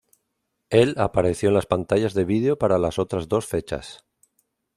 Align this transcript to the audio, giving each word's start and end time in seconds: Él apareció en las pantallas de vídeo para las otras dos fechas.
Él 0.71 0.95
apareció 0.97 1.49
en 1.49 1.53
las 1.53 1.67
pantallas 1.67 2.15
de 2.15 2.25
vídeo 2.25 2.57
para 2.57 2.79
las 2.79 2.97
otras 2.97 3.27
dos 3.27 3.45
fechas. 3.45 4.03